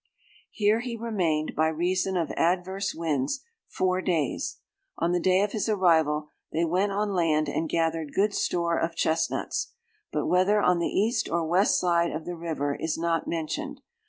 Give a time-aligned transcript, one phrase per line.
[0.49, 4.57] "Here he remained, by reason of adverse winds, four days.
[4.97, 8.95] On the day of his arrival, 'they went on land and gathered good store of
[8.95, 9.73] chestnuts;'
[10.11, 13.81] but whether on the east or west side of the river, is not mentioned.